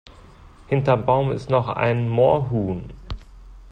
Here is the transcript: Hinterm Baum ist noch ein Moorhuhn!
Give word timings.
Hinterm 0.65 1.05
Baum 1.05 1.31
ist 1.31 1.51
noch 1.51 1.67
ein 1.69 2.09
Moorhuhn! 2.09 2.91